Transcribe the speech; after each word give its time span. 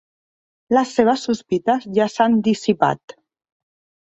Les 0.75 0.93
seves 0.99 1.25
sospites 1.27 1.87
ja 1.99 2.07
s'han 2.15 2.41
dissipat. 2.49 3.17